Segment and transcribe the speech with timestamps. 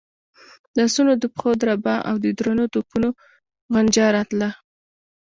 [0.73, 3.09] د آسونو د پښو دربا او د درنو توپونو
[3.73, 4.49] غنجا راتله.